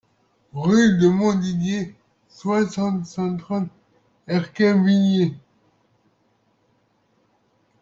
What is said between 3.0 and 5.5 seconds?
cent trente Erquinvillers